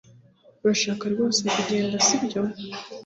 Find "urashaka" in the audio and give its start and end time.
0.63-1.03